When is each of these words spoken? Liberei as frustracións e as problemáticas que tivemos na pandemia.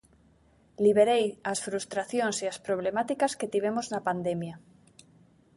Liberei 0.85 1.25
as 1.51 1.59
frustracións 1.65 2.37
e 2.43 2.47
as 2.53 2.61
problemáticas 2.67 3.35
que 3.39 3.51
tivemos 3.53 3.85
na 3.93 4.01
pandemia. 4.07 4.55